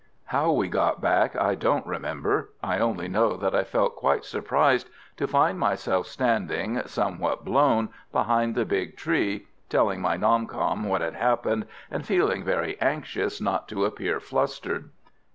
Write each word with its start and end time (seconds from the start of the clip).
How 0.25 0.51
we 0.51 0.67
got 0.67 0.99
back 0.99 1.35
I 1.35 1.53
don't 1.53 1.85
remember; 1.85 2.49
I 2.63 2.79
only 2.79 3.07
know 3.07 3.37
that 3.37 3.53
I 3.53 3.63
felt 3.63 3.95
quite 3.95 4.25
surprised 4.25 4.89
to 5.17 5.27
find 5.27 5.59
myself 5.59 6.07
standing, 6.07 6.81
somewhat 6.87 7.45
blown, 7.45 7.89
behind 8.11 8.55
the 8.55 8.65
big 8.65 8.97
tree, 8.97 9.45
telling 9.69 10.01
my 10.01 10.17
"non 10.17 10.47
com" 10.47 10.85
what 10.85 11.01
had 11.01 11.13
happened, 11.13 11.67
and 11.91 12.03
feeling 12.03 12.43
very 12.43 12.81
anxious 12.81 13.39
not 13.39 13.67
to 13.67 13.85
appear 13.85 14.19
flustered. 14.19 14.89